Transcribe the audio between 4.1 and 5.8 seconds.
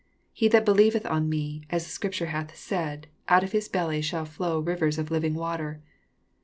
flow rivers of living water.